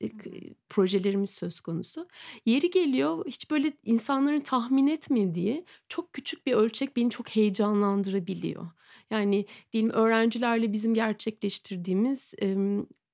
projelerimiz 0.69 1.29
söz 1.29 1.59
konusu. 1.59 2.07
Yeri 2.45 2.69
geliyor 2.69 3.25
hiç 3.27 3.51
böyle 3.51 3.73
insanların 3.85 4.41
tahmin 4.41 4.87
etmediği 4.87 5.65
çok 5.89 6.13
küçük 6.13 6.45
bir 6.47 6.53
ölçek 6.53 6.97
beni 6.97 7.09
çok 7.09 7.29
heyecanlandırabiliyor. 7.29 8.67
Yani 9.09 9.45
diyelim 9.73 9.91
öğrencilerle 9.91 10.73
bizim 10.73 10.93
gerçekleştirdiğimiz 10.93 12.33
e, 12.41 12.55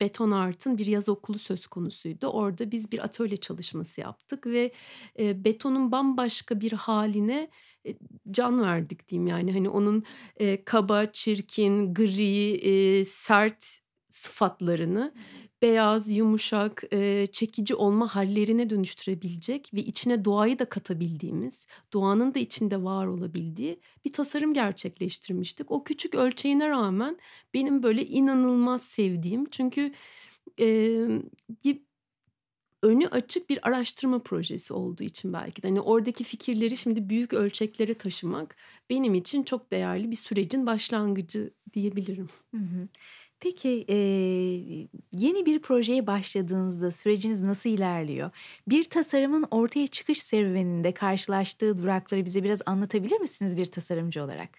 Beton 0.04 0.32
Art'ın 0.32 0.78
bir 0.78 0.86
yaz 0.86 1.10
okulu 1.10 1.40
söz 1.40 1.68
konusuydu. 1.68 2.28
Orada 2.28 2.72
biz 2.72 2.92
bir 2.92 3.00
atölye 3.00 3.38
çalışması 3.38 4.02
yaptık 4.02 4.48
ve 4.48 4.72
e, 5.20 5.44
betonun 5.46 5.92
bambaşka 5.92 6.62
bir 6.62 6.72
haline 6.72 7.50
e, 7.88 7.98
can 8.32 8.62
verdik 8.62 9.08
diyeyim 9.08 9.28
yani 9.28 9.54
hani 9.54 9.70
onun 9.70 10.04
e, 10.38 10.64
kaba, 10.66 11.12
çirkin, 11.12 11.94
gri, 11.94 12.56
e, 12.56 13.06
sert 13.06 13.83
sıfatlarını 14.13 15.13
beyaz, 15.62 16.10
yumuşak, 16.12 16.84
e, 16.91 17.27
çekici 17.32 17.75
olma 17.75 18.15
hallerine 18.15 18.70
dönüştürebilecek 18.70 19.70
ve 19.74 19.79
içine 19.82 20.25
doğayı 20.25 20.60
da 20.60 20.65
katabildiğimiz, 20.70 21.67
doğanın 21.93 22.34
da 22.34 22.39
içinde 22.39 22.84
var 22.84 23.08
olabildiği 23.08 23.79
bir 24.05 24.13
tasarım 24.13 24.53
gerçekleştirmiştik. 24.53 25.72
O 25.72 25.84
küçük 25.84 26.15
ölçeğine 26.15 26.70
rağmen 26.70 27.17
benim 27.53 27.84
böyle 27.84 28.05
inanılmaz 28.05 28.84
sevdiğim 28.84 29.46
çünkü 29.50 29.93
e, 30.60 30.65
bir 31.65 31.82
önü 32.84 33.08
açık 33.08 33.50
bir 33.50 33.67
araştırma 33.67 34.20
projesi 34.24 34.74
olduğu 34.74 35.03
için 35.03 35.34
belki 35.34 35.63
de. 35.63 35.67
Hani 35.67 35.82
oradaki 35.82 36.24
fikirleri 36.24 36.77
şimdi 36.77 37.10
büyük 37.10 37.34
ölçeklere 37.34 37.93
taşımak 37.93 38.55
benim 38.89 39.13
için 39.13 39.43
çok 39.43 39.72
değerli 39.72 40.12
bir 40.12 40.15
sürecin 40.15 40.65
başlangıcı 40.65 41.53
diyebilirim. 41.74 42.29
Hı 42.51 42.58
hı. 42.58 42.88
Peki, 43.44 43.70
eee, 43.88 44.88
yeni 45.14 45.46
bir 45.46 45.60
projeye 45.62 46.08
başladığınızda 46.08 46.92
süreciniz 46.92 47.42
nasıl 47.42 47.70
ilerliyor? 47.70 48.32
Bir 48.68 48.84
tasarımın 48.84 49.46
ortaya 49.52 49.88
çıkış 49.88 50.22
serüveninde 50.24 50.94
karşılaştığı 50.94 51.78
durakları 51.78 52.26
bize 52.26 52.44
biraz 52.44 52.62
anlatabilir 52.66 53.20
misiniz 53.22 53.58
bir 53.58 53.66
tasarımcı 53.66 54.24
olarak? 54.24 54.50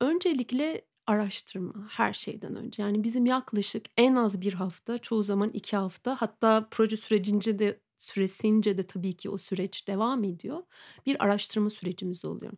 Öncelikle 0.00 0.82
araştırma 1.06 1.88
her 1.90 2.12
şeyden 2.12 2.56
önce. 2.56 2.82
Yani 2.82 3.04
bizim 3.04 3.26
yaklaşık 3.26 3.86
en 3.96 4.14
az 4.16 4.40
bir 4.40 4.52
hafta, 4.54 4.98
çoğu 4.98 5.22
zaman 5.22 5.50
iki 5.54 5.76
hafta 5.76 6.16
hatta 6.20 6.68
proje 6.70 6.96
sürecince 6.96 7.58
de 7.58 7.80
süresince 7.98 8.78
de 8.78 8.82
tabii 8.82 9.12
ki 9.12 9.30
o 9.30 9.38
süreç 9.38 9.88
devam 9.88 10.24
ediyor. 10.24 10.62
Bir 11.06 11.24
araştırma 11.24 11.70
sürecimiz 11.70 12.24
oluyor. 12.24 12.52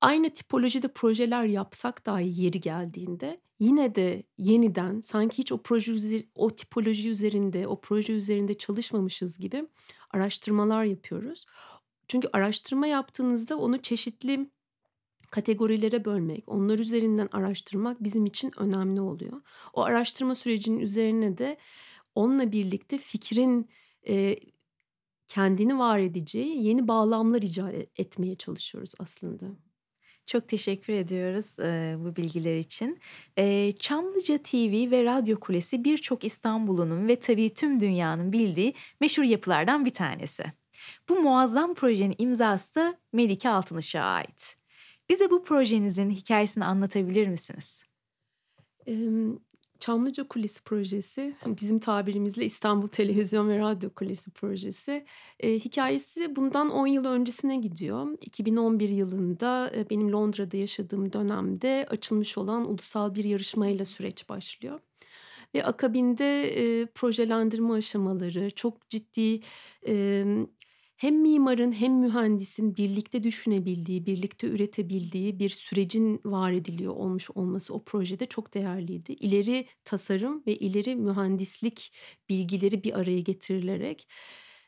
Aynı 0.00 0.30
tipolojide 0.30 0.88
projeler 0.88 1.44
yapsak 1.44 2.06
dahi 2.06 2.42
yeri 2.42 2.60
geldiğinde 2.60 3.40
yine 3.60 3.94
de 3.94 4.22
yeniden 4.38 5.00
sanki 5.00 5.38
hiç 5.38 5.52
o 5.52 5.62
proje 5.62 5.92
o 6.34 6.50
tipoloji 6.50 7.10
üzerinde, 7.10 7.66
o 7.66 7.80
proje 7.80 8.12
üzerinde 8.12 8.54
çalışmamışız 8.54 9.38
gibi 9.38 9.68
araştırmalar 10.10 10.84
yapıyoruz. 10.84 11.46
Çünkü 12.08 12.28
araştırma 12.32 12.86
yaptığınızda 12.86 13.58
onu 13.58 13.82
çeşitli 13.82 14.50
kategorilere 15.30 16.04
bölmek, 16.04 16.48
onlar 16.48 16.78
üzerinden 16.78 17.28
araştırmak 17.32 18.02
bizim 18.02 18.26
için 18.26 18.52
önemli 18.56 19.00
oluyor. 19.00 19.42
O 19.72 19.82
araştırma 19.82 20.34
sürecinin 20.34 20.80
üzerine 20.80 21.38
de 21.38 21.58
onunla 22.14 22.52
birlikte 22.52 22.98
fikrin 22.98 23.70
e, 24.08 24.36
kendini 25.28 25.78
var 25.78 25.98
edeceği 25.98 26.64
yeni 26.64 26.88
bağlamlar 26.88 27.42
icat 27.42 27.74
etmeye 27.96 28.36
çalışıyoruz 28.36 28.92
aslında. 28.98 29.67
Çok 30.28 30.48
teşekkür 30.48 30.92
ediyoruz 30.92 31.58
e, 31.58 31.96
bu 31.98 32.16
bilgiler 32.16 32.58
için. 32.58 33.00
E, 33.38 33.72
Çamlıca 33.72 34.38
TV 34.38 34.90
ve 34.90 35.04
Radyo 35.04 35.40
Kulesi 35.40 35.84
birçok 35.84 36.24
İstanbul'un 36.24 37.08
ve 37.08 37.16
tabii 37.16 37.54
tüm 37.54 37.80
dünyanın 37.80 38.32
bildiği 38.32 38.74
meşhur 39.00 39.22
yapılardan 39.22 39.84
bir 39.84 39.92
tanesi. 39.92 40.44
Bu 41.08 41.20
muazzam 41.20 41.74
projenin 41.74 42.14
imzası 42.18 42.74
da 42.74 42.98
Melike 43.12 43.48
Altınış'a 43.48 44.00
ait. 44.00 44.56
Bize 45.08 45.30
bu 45.30 45.42
projenizin 45.42 46.10
hikayesini 46.10 46.64
anlatabilir 46.64 47.28
misiniz? 47.28 47.82
Çamlıca 49.80 50.28
Kulesi 50.28 50.62
projesi 50.62 51.34
bizim 51.46 51.78
tabirimizle 51.78 52.44
İstanbul 52.44 52.88
Televizyon 52.88 53.48
ve 53.48 53.58
Radyo 53.58 53.90
Kulesi 53.90 54.30
projesi. 54.30 55.04
E, 55.40 55.54
hikayesi 55.54 56.36
bundan 56.36 56.70
10 56.70 56.86
yıl 56.86 57.04
öncesine 57.04 57.56
gidiyor. 57.56 58.06
2011 58.20 58.88
yılında 58.88 59.72
e, 59.76 59.90
benim 59.90 60.12
Londra'da 60.12 60.56
yaşadığım 60.56 61.12
dönemde 61.12 61.86
açılmış 61.90 62.38
olan 62.38 62.70
ulusal 62.70 63.14
bir 63.14 63.24
yarışmayla 63.24 63.84
süreç 63.84 64.28
başlıyor. 64.28 64.80
Ve 65.54 65.64
akabinde 65.64 66.42
e, 66.42 66.86
projelendirme 66.86 67.74
aşamaları 67.74 68.50
çok 68.50 68.90
ciddi... 68.90 69.40
E, 69.86 70.24
hem 70.98 71.20
mimarın 71.22 71.72
hem 71.72 71.92
mühendisin 72.00 72.76
birlikte 72.76 73.22
düşünebildiği, 73.22 74.06
birlikte 74.06 74.46
üretebildiği 74.46 75.38
bir 75.38 75.50
sürecin 75.50 76.20
var 76.24 76.52
ediliyor 76.52 76.94
olmuş 76.96 77.30
olması 77.30 77.74
o 77.74 77.84
projede 77.84 78.26
çok 78.26 78.54
değerliydi. 78.54 79.12
İleri 79.12 79.66
tasarım 79.84 80.42
ve 80.46 80.56
ileri 80.56 80.96
mühendislik 80.96 81.92
bilgileri 82.28 82.84
bir 82.84 82.98
araya 82.98 83.20
getirilerek 83.20 84.08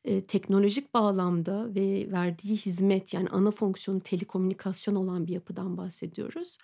e, 0.04 0.26
teknolojik 0.26 0.94
bağlamda 0.94 1.74
ve 1.74 2.12
verdiği 2.12 2.56
hizmet 2.56 3.14
yani 3.14 3.28
ana 3.28 3.50
fonksiyonu 3.50 4.00
telekomünikasyon 4.00 4.94
olan 4.94 5.26
bir 5.26 5.32
yapıdan 5.32 5.76
bahsediyoruz. 5.76 6.58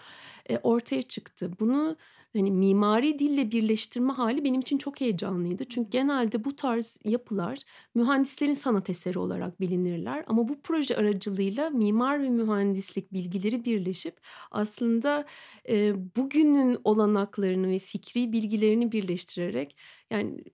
E, 0.51 0.59
ortaya 0.59 1.03
çıktı. 1.03 1.51
Bunu 1.61 1.97
hani 2.37 2.51
mimari 2.51 3.19
dille 3.19 3.51
birleştirme 3.53 4.13
hali 4.13 4.45
benim 4.45 4.61
için 4.61 4.79
çok 4.79 5.01
heyecanlıydı. 5.01 5.65
Çünkü 5.65 5.91
genelde 5.91 6.45
bu 6.45 6.57
tarz 6.57 6.99
yapılar 7.05 7.59
mühendislerin 7.95 8.55
sanat 8.55 8.91
eseri 8.91 9.19
olarak 9.19 9.61
bilinirler. 9.61 10.25
Ama 10.27 10.49
bu 10.49 10.63
proje 10.63 10.97
aracılığıyla 10.97 11.71
mimar 11.71 12.23
ve 12.23 12.31
mühendislik 12.31 13.13
bilgileri 13.13 13.65
birleşip 13.65 14.21
aslında 14.51 15.25
e, 15.69 15.95
bugünün 16.17 16.79
olanaklarını 16.85 17.69
ve 17.69 17.79
fikri 17.79 18.33
bilgilerini 18.33 18.93
birleştirerek 18.93 19.77
yani 20.11 20.45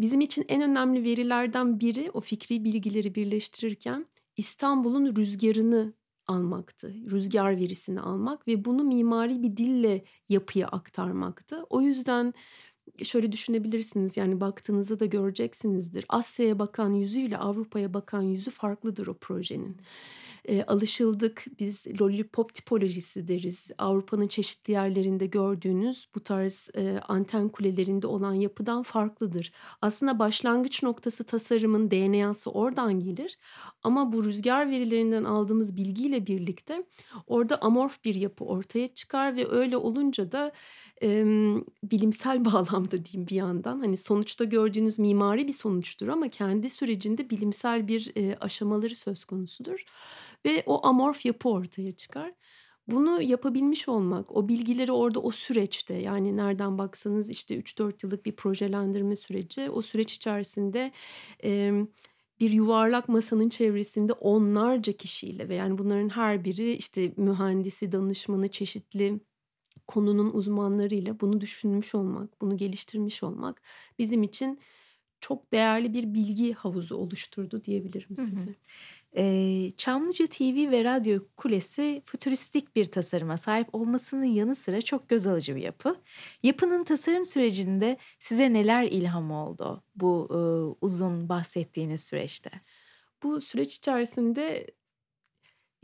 bizim 0.00 0.20
için 0.20 0.44
en 0.48 0.62
önemli 0.62 1.04
verilerden 1.04 1.80
biri 1.80 2.10
o 2.10 2.20
fikri 2.20 2.64
bilgileri 2.64 3.14
birleştirirken 3.14 4.06
İstanbul'un 4.36 5.16
rüzgarını 5.16 5.94
almaktı. 6.26 6.94
Rüzgar 7.10 7.56
verisini 7.56 8.00
almak 8.00 8.48
ve 8.48 8.64
bunu 8.64 8.84
mimari 8.84 9.42
bir 9.42 9.56
dille 9.56 10.04
yapıya 10.28 10.68
aktarmaktı. 10.68 11.64
O 11.70 11.80
yüzden 11.80 12.34
şöyle 13.04 13.32
düşünebilirsiniz 13.32 14.16
yani 14.16 14.40
baktığınızda 14.40 15.00
da 15.00 15.06
göreceksinizdir. 15.06 16.04
Asya'ya 16.08 16.58
bakan 16.58 16.92
yüzüyle 16.92 17.38
Avrupa'ya 17.38 17.94
bakan 17.94 18.22
yüzü 18.22 18.50
farklıdır 18.50 19.06
o 19.06 19.14
projenin 19.18 19.76
e, 20.48 20.62
alışıldık. 20.62 21.44
Biz 21.60 22.00
lollipop 22.00 22.54
tipolojisi 22.54 23.28
deriz. 23.28 23.70
Avrupa'nın 23.78 24.28
çeşitli 24.28 24.72
yerlerinde 24.72 25.26
gördüğünüz 25.26 26.08
bu 26.14 26.20
tarz 26.20 26.70
e, 26.74 27.00
anten 27.08 27.48
kulelerinde 27.48 28.06
olan 28.06 28.34
yapıdan 28.34 28.82
farklıdır. 28.82 29.52
Aslında 29.82 30.18
başlangıç 30.18 30.82
noktası 30.82 31.24
tasarımın 31.24 31.90
DNA'sı 31.90 32.50
oradan 32.50 33.00
gelir. 33.00 33.38
Ama 33.82 34.12
bu 34.12 34.24
rüzgar 34.24 34.70
verilerinden 34.70 35.24
aldığımız 35.24 35.76
bilgiyle 35.76 36.26
birlikte 36.26 36.86
orada 37.26 37.62
amorf 37.62 38.04
bir 38.04 38.14
yapı 38.14 38.44
ortaya 38.44 38.88
çıkar 38.88 39.36
ve 39.36 39.50
öyle 39.50 39.76
olunca 39.76 40.32
da 40.32 40.52
e, 41.02 41.24
bilimsel 41.82 42.44
bağlamda 42.44 43.04
diyeyim 43.04 43.28
bir 43.28 43.36
yandan 43.36 43.80
hani 43.80 43.96
sonuçta 43.96 44.44
gördüğünüz 44.44 44.98
mimari 44.98 45.48
bir 45.48 45.52
sonuçtur 45.52 46.08
ama 46.08 46.28
kendi 46.28 46.70
sürecinde 46.70 47.30
bilimsel 47.30 47.88
bir 47.88 48.12
e, 48.16 48.36
aşamaları 48.40 48.96
söz 48.96 49.24
konusudur 49.24 49.84
ve 50.44 50.62
o 50.66 50.86
amorf 50.86 51.26
yapı 51.26 51.48
ortaya 51.48 51.92
çıkar. 51.92 52.34
Bunu 52.88 53.22
yapabilmiş 53.22 53.88
olmak, 53.88 54.36
o 54.36 54.48
bilgileri 54.48 54.92
orada 54.92 55.20
o 55.20 55.30
süreçte 55.30 55.94
yani 55.94 56.36
nereden 56.36 56.78
baksanız 56.78 57.30
işte 57.30 57.56
3-4 57.56 58.04
yıllık 58.04 58.26
bir 58.26 58.36
projelendirme 58.36 59.16
süreci 59.16 59.70
o 59.70 59.82
süreç 59.82 60.12
içerisinde 60.12 60.92
e, 61.44 61.72
bir 62.40 62.50
yuvarlak 62.50 63.08
masanın 63.08 63.48
çevresinde 63.48 64.12
onlarca 64.12 64.92
kişiyle 64.92 65.48
ve 65.48 65.54
yani 65.54 65.78
bunların 65.78 66.08
her 66.08 66.44
biri 66.44 66.72
işte 66.72 67.12
mühendisi, 67.16 67.92
danışmanı, 67.92 68.48
çeşitli 68.48 69.20
konunun 69.86 70.30
uzmanlarıyla 70.32 71.20
bunu 71.20 71.40
düşünmüş 71.40 71.94
olmak, 71.94 72.40
bunu 72.40 72.56
geliştirmiş 72.56 73.22
olmak 73.22 73.62
bizim 73.98 74.22
için 74.22 74.60
çok 75.20 75.52
değerli 75.52 75.92
bir 75.94 76.14
bilgi 76.14 76.52
havuzu 76.52 76.96
oluşturdu 76.96 77.64
diyebilirim 77.64 78.16
size. 78.16 78.50
Hı 78.50 78.50
hı. 78.50 78.54
Eee, 79.16 79.70
Çamlıca 79.76 80.26
TV 80.26 80.70
ve 80.70 80.84
Radyo 80.84 81.20
Kulesi 81.36 82.02
fütüristik 82.06 82.76
bir 82.76 82.84
tasarıma 82.84 83.36
sahip 83.36 83.74
olmasının 83.74 84.24
yanı 84.24 84.54
sıra 84.56 84.80
çok 84.82 85.08
göz 85.08 85.26
alıcı 85.26 85.56
bir 85.56 85.60
yapı. 85.62 85.96
Yapının 86.42 86.84
tasarım 86.84 87.24
sürecinde 87.26 87.96
size 88.20 88.52
neler 88.52 88.82
ilham 88.84 89.30
oldu 89.30 89.84
bu, 89.96 90.28
ııı, 90.30 90.74
uzun 90.80 91.28
bahsettiğiniz 91.28 92.04
süreçte? 92.04 92.50
Bu 93.22 93.40
süreç 93.40 93.76
içerisinde 93.76 94.66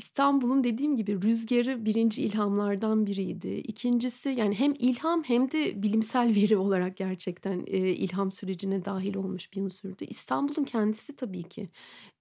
İstanbul'un 0.03 0.65
dediğim 0.65 0.97
gibi 0.97 1.23
rüzgarı 1.23 1.85
birinci 1.85 2.23
ilhamlardan 2.23 3.07
biriydi. 3.07 3.49
İkincisi 3.49 4.29
yani 4.29 4.55
hem 4.55 4.75
ilham 4.79 5.23
hem 5.23 5.51
de 5.51 5.83
bilimsel 5.83 6.35
veri 6.37 6.57
olarak 6.57 6.97
gerçekten 6.97 7.65
e, 7.67 7.79
ilham 7.79 8.33
sürecine 8.33 8.85
dahil 8.85 9.15
olmuş 9.17 9.53
bir 9.53 9.63
unsurdu. 9.63 10.05
İstanbul'un 10.09 10.65
kendisi 10.65 11.17
tabii 11.17 11.43
ki 11.43 11.69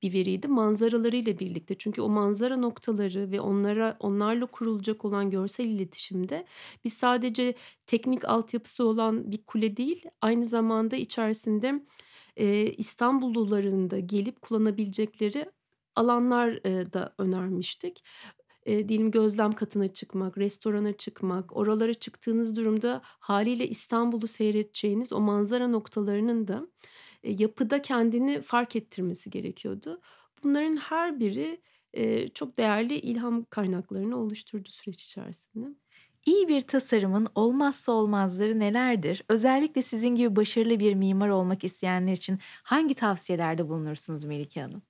bir 0.01 0.13
veriydi 0.13 0.47
manzaralarıyla 0.47 1.39
birlikte. 1.39 1.75
Çünkü 1.77 2.01
o 2.01 2.09
manzara 2.09 2.57
noktaları 2.57 3.31
ve 3.31 3.41
onlara 3.41 3.97
onlarla 3.99 4.45
kurulacak 4.45 5.05
olan 5.05 5.29
görsel 5.29 5.65
iletişimde 5.65 6.45
biz 6.85 6.93
sadece 6.93 7.55
teknik 7.85 8.25
altyapısı 8.25 8.85
olan 8.85 9.31
bir 9.31 9.43
kule 9.43 9.77
değil 9.77 10.05
aynı 10.21 10.45
zamanda 10.45 10.95
içerisinde 10.95 11.85
e, 12.37 12.65
İstanbulluların 12.65 13.89
da 13.89 13.99
gelip 13.99 14.41
kullanabilecekleri 14.41 15.45
alanlar 15.95 16.63
da 16.93 17.15
önermiştik. 17.17 18.03
E, 18.65 18.89
diyelim 18.89 19.11
gözlem 19.11 19.51
katına 19.51 19.93
çıkmak, 19.93 20.37
restorana 20.37 20.93
çıkmak, 20.93 21.57
oralara 21.57 21.93
çıktığınız 21.93 22.55
durumda 22.55 23.01
haliyle 23.03 23.67
İstanbul'u 23.67 24.27
seyredeceğiniz 24.27 25.13
o 25.13 25.19
manzara 25.19 25.67
noktalarının 25.67 26.47
da 26.47 26.67
e, 27.23 27.31
yapıda 27.31 27.81
kendini 27.81 28.41
fark 28.41 28.75
ettirmesi 28.75 29.29
gerekiyordu. 29.29 30.01
Bunların 30.43 30.75
her 30.77 31.19
biri 31.19 31.61
e, 31.93 32.27
çok 32.29 32.57
değerli 32.57 32.95
ilham 32.95 33.45
kaynaklarını 33.45 34.17
oluşturdu 34.17 34.69
süreç 34.69 35.03
içerisinde. 35.03 35.67
İyi 36.25 36.47
bir 36.47 36.61
tasarımın 36.61 37.27
olmazsa 37.35 37.91
olmazları 37.91 38.59
nelerdir? 38.59 39.23
Özellikle 39.29 39.81
sizin 39.81 40.15
gibi 40.15 40.35
başarılı 40.35 40.79
bir 40.79 40.93
mimar 40.93 41.29
olmak 41.29 41.63
isteyenler 41.63 42.13
için 42.13 42.39
hangi 42.63 42.93
tavsiyelerde 42.95 43.69
bulunursunuz 43.69 44.25
Melike 44.25 44.61
Hanım? 44.61 44.81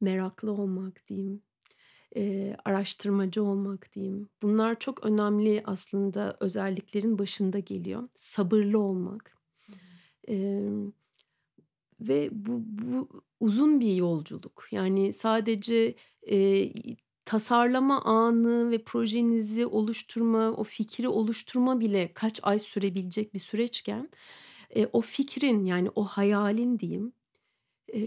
Meraklı 0.00 0.52
olmak 0.52 1.08
diyeyim, 1.08 1.42
eee, 2.16 2.56
araştırmacı 2.64 3.44
olmak 3.44 3.94
diyeyim. 3.94 4.28
Bunlar 4.42 4.78
çok 4.80 5.04
önemli 5.06 5.62
aslında 5.66 6.36
özelliklerin 6.40 7.18
başında 7.18 7.58
geliyor. 7.58 8.08
Sabırlı 8.16 8.78
olmak. 8.80 9.36
Emm, 10.28 10.92
ve 12.00 12.28
bu 12.32 12.62
bu 12.66 13.08
uzun 13.40 13.80
bir 13.80 13.94
yolculuk. 13.94 14.66
Yani 14.70 15.12
sadece, 15.12 15.94
eee, 16.26 16.72
tasarlama 17.24 18.02
anı 18.02 18.70
ve 18.70 18.84
projenizi 18.84 19.66
oluşturma, 19.66 20.50
o 20.52 20.64
fikri 20.64 21.08
oluşturma 21.08 21.80
bile 21.80 22.12
kaç 22.14 22.40
ay 22.42 22.58
sürebilecek 22.58 23.34
bir 23.34 23.38
süreçken, 23.38 24.10
eee, 24.74 24.90
o 24.92 25.00
fikrin 25.00 25.64
yani 25.64 25.88
o 25.94 26.04
hayalin 26.04 26.78
diyeyim 26.78 27.12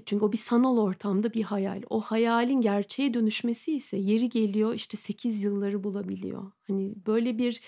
çünkü 0.06 0.26
o 0.26 0.32
bir 0.32 0.38
sanal 0.38 0.78
ortamda 0.78 1.34
bir 1.34 1.43
hayal. 1.43 1.82
O 1.89 2.02
hayalin 2.02 2.62
gerçeğe 2.62 3.13
dönüşmesi 3.13 3.76
ise 3.76 3.98
yeri 3.98 4.30
geliyor 4.30 4.74
işte 4.74 4.98
8 4.98 5.43
yılları 5.43 5.84
bulabiliyor. 5.84 6.52
Hani 6.67 6.93
böyle 7.08 7.38
bir 7.38 7.62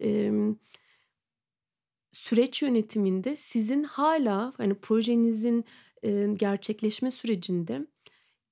emm 0.00 0.56
süreç 2.12 2.62
yönetiminde 2.62 3.36
sizin 3.36 3.84
hala 3.84 4.52
hani 4.56 4.74
projenizin, 4.74 5.64
eee, 6.02 6.34
gerçekleşme 6.34 7.10
sürecinde 7.10 7.86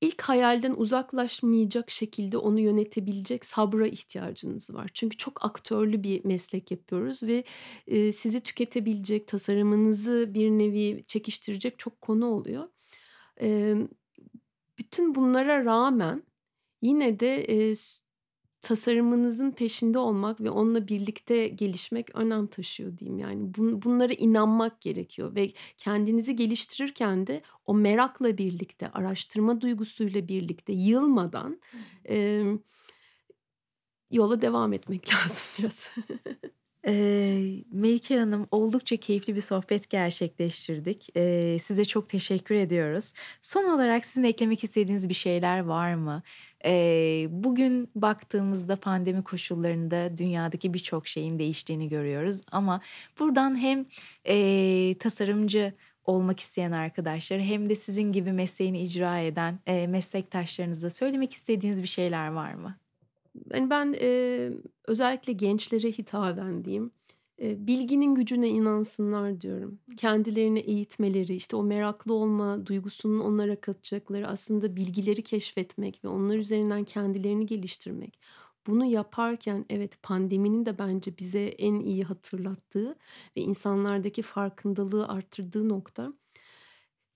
ilk 0.00 0.22
hayalden 0.22 0.74
uzaklaşmayacak 0.76 1.90
şekilde 1.90 2.38
onu 2.38 2.60
yönetebilecek 2.60 3.44
sabra 3.44 3.86
ihtiyacınız 3.88 4.74
var. 4.74 4.90
Çünkü 4.94 5.16
çok 5.16 5.44
aktörlü 5.46 6.02
bir 6.02 6.24
meslek 6.24 6.70
yapıyoruz 6.70 7.22
ve, 7.22 7.44
eee, 7.86 8.12
sizi 8.12 8.40
tüketebilecek, 8.42 9.28
tasarımınızı 9.28 10.34
bir 10.34 10.50
nevi 10.50 11.04
çekiştirecek 11.08 11.78
çok 11.78 12.00
konu 12.00 12.26
oluyor. 12.26 12.68
Emm, 13.36 13.88
bütün 14.78 15.14
bunlara 15.14 15.64
rağmen 15.64 16.22
yine 16.82 17.20
de, 17.20 17.46
eee, 17.46 17.74
tasarımınızın 18.62 19.50
peşinde 19.50 19.98
olmak 19.98 20.40
ve 20.40 20.50
onunla 20.50 20.88
birlikte 20.88 21.48
gelişmek 21.48 22.16
önem 22.16 22.46
taşıyor 22.46 22.98
diyeyim. 22.98 23.18
Yani 23.18 23.54
bun 23.54 23.82
bunlara 23.82 24.12
inanmak 24.12 24.80
gerekiyor 24.80 25.34
ve 25.34 25.52
kendinizi 25.78 26.36
geliştirirken 26.36 27.26
de 27.26 27.42
o 27.66 27.74
merakla 27.74 28.38
birlikte, 28.38 28.90
araştırma 28.92 29.60
duygusuyla 29.60 30.28
birlikte 30.28 30.72
yılmadan, 30.72 31.60
emm, 32.04 32.58
yola 34.10 34.42
devam 34.42 34.72
etmek 34.72 35.08
lazım 35.14 35.46
biraz. 35.58 35.90
Melike 37.72 38.18
Hanım, 38.18 38.46
oldukça 38.50 38.96
keyifli 38.96 39.34
bir 39.34 39.40
sohbet 39.40 39.90
gerçekleştirdik. 39.90 41.08
Size 41.62 41.84
çok 41.84 42.08
teşekkür 42.08 42.54
ediyoruz. 42.54 43.12
Son 43.42 43.64
olarak 43.64 44.06
sizin 44.06 44.24
eklemek 44.24 44.64
istediğiniz 44.64 45.08
bir 45.08 45.14
şeyler 45.14 45.60
var 45.60 45.94
mı? 45.94 46.22
Bugün 47.44 47.90
baktığımızda 47.94 48.76
pandemi 48.76 49.24
koşullarında 49.24 50.18
dünyadaki 50.18 50.74
birçok 50.74 51.06
şeyin 51.06 51.38
değiştiğini 51.38 51.88
görüyoruz 51.88 52.40
ama 52.52 52.80
buradan 53.18 53.56
hem, 53.56 53.86
tasarımcı 54.94 55.72
olmak 56.04 56.40
isteyen 56.40 56.72
arkadaşlar 56.72 57.40
hem 57.40 57.70
de 57.70 57.76
sizin 57.76 58.12
gibi 58.12 58.32
mesleğini 58.32 58.82
icra 58.82 59.18
eden 59.18 59.58
e, 59.66 59.86
meslektaşlarınıza 59.86 60.90
söylemek 60.90 61.34
istediğiniz 61.34 61.82
bir 61.82 61.88
şeyler 61.88 62.28
var 62.28 62.54
mı? 62.54 62.79
Yani 63.52 63.70
ben 63.70 63.96
e, 64.00 64.50
özellikle 64.86 65.32
gençlere 65.32 65.88
hitaben 65.92 66.64
diyeyim. 66.64 66.92
E, 67.42 67.66
bilginin 67.66 68.14
gücüne 68.14 68.48
inansınlar 68.48 69.40
diyorum. 69.40 69.80
Kendilerini 69.96 70.58
eğitmeleri, 70.58 71.34
işte 71.34 71.56
o 71.56 71.62
meraklı 71.62 72.14
olma 72.14 72.66
duygusunun 72.66 73.20
onlara 73.20 73.60
katacakları 73.60 74.28
aslında 74.28 74.76
bilgileri 74.76 75.22
keşfetmek 75.22 76.04
ve 76.04 76.08
onlar 76.08 76.36
üzerinden 76.36 76.84
kendilerini 76.84 77.46
geliştirmek. 77.46 78.18
Bunu 78.66 78.84
yaparken 78.84 79.64
evet 79.70 80.02
pandeminin 80.02 80.66
de 80.66 80.78
bence 80.78 81.18
bize 81.18 81.40
en 81.44 81.74
iyi 81.74 82.04
hatırlattığı 82.04 82.96
ve 83.36 83.40
insanlardaki 83.40 84.22
farkındalığı 84.22 85.08
arttırdığı 85.08 85.68
nokta 85.68 86.12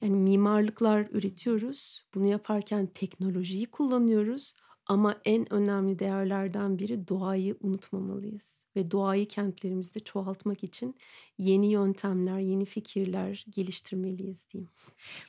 yani 0.02 0.16
mimarlıklar 0.16 1.08
üretiyoruz. 1.10 2.02
Bunu 2.14 2.26
yaparken 2.26 2.86
teknolojiyi 2.86 3.66
kullanıyoruz 3.66 4.54
ama 4.86 5.20
en 5.24 5.52
önemli 5.52 5.98
değerlerden 5.98 6.78
biri 6.78 7.08
doğayı 7.08 7.56
unutmamalıyız 7.60 8.63
ve 8.76 8.90
doğayı 8.90 9.28
kentlerimizde 9.28 10.00
çoğaltmak 10.00 10.64
için 10.64 10.94
yeni 11.38 11.66
yöntemler, 11.66 12.38
yeni 12.38 12.64
fikirler 12.64 13.44
geliştirmeliyiz 13.50 14.50
diyeyim. 14.50 14.70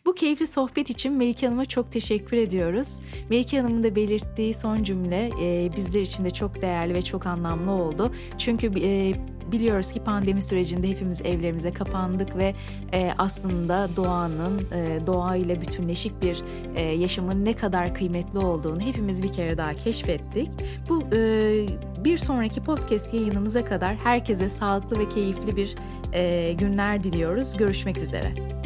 Bu 0.05 0.15
keyifli 0.15 0.47
sohbet 0.47 0.89
için 0.89 1.13
Melike 1.13 1.47
Hanım'a 1.47 1.65
çok 1.65 1.91
teşekkür 1.91 2.37
ediyoruz. 2.37 3.01
Melike 3.29 3.61
Hanım'ın 3.61 3.83
da 3.83 3.95
belirttiği 3.95 4.53
son 4.53 4.83
cümle 4.83 5.29
e, 5.41 5.69
bizler 5.75 6.01
için 6.01 6.25
de 6.25 6.31
çok 6.31 6.61
değerli 6.61 6.93
ve 6.93 7.01
çok 7.01 7.25
anlamlı 7.25 7.71
oldu. 7.71 8.11
Çünkü 8.37 8.71
e, 8.79 9.13
biliyoruz 9.51 9.91
ki 9.91 10.03
pandemi 10.03 10.41
sürecinde 10.41 10.89
hepimiz 10.89 11.21
evlerimize 11.21 11.73
kapandık 11.73 12.37
ve 12.37 12.55
e, 12.93 13.11
aslında 13.17 13.89
doğanın 13.95 14.59
e, 14.59 15.07
doğa 15.07 15.35
ile 15.35 15.61
bütünleşik 15.61 16.23
bir 16.23 16.43
e, 16.75 16.81
yaşamın 16.81 17.45
ne 17.45 17.55
kadar 17.55 17.93
kıymetli 17.93 18.39
olduğunu 18.39 18.81
hepimiz 18.81 19.23
bir 19.23 19.33
kere 19.33 19.57
daha 19.57 19.73
keşfettik. 19.73 20.49
Bu 20.89 21.03
e, 21.13 21.65
bir 22.05 22.17
sonraki 22.17 22.63
podcast 22.63 23.13
yayınımıza 23.13 23.65
kadar 23.65 23.95
herkese 23.95 24.49
sağlıklı 24.49 24.99
ve 24.99 25.09
keyifli 25.09 25.55
bir 25.55 25.75
e, 26.13 26.53
günler 26.53 27.03
diliyoruz. 27.03 27.57
Görüşmek 27.57 27.97
üzere. 27.97 28.64